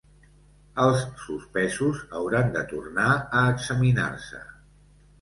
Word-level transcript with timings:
Els 0.85 1.03
suspesos 1.25 2.01
hauran 2.21 2.51
de 2.59 2.65
tornar 2.75 3.09
a 3.15 3.47
examinar-se. 3.55 4.47